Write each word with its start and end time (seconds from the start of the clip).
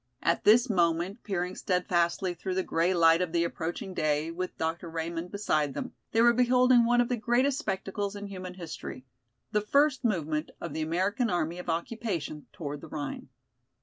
At 0.23 0.45
this 0.45 0.67
moment, 0.67 1.21
peering 1.21 1.55
steadfastly 1.55 2.33
through 2.33 2.55
the 2.55 2.63
grey 2.63 2.91
light 2.91 3.21
of 3.21 3.33
the 3.33 3.43
approaching 3.43 3.93
day, 3.93 4.31
with 4.31 4.57
Dr. 4.57 4.89
Raymond 4.89 5.29
beside 5.31 5.75
them, 5.75 5.93
they 6.11 6.23
were 6.23 6.33
beholding 6.33 6.85
one 6.85 6.99
of 7.01 7.07
the 7.07 7.15
greatest 7.15 7.59
spectacles 7.59 8.15
in 8.15 8.25
human 8.25 8.55
history, 8.55 9.05
the 9.51 9.61
first 9.61 10.03
movement 10.03 10.49
of 10.59 10.73
the 10.73 10.81
American 10.81 11.29
Army 11.29 11.59
of 11.59 11.69
Occupation 11.69 12.47
toward 12.51 12.81
the 12.81 12.87
Rhine. 12.87 13.29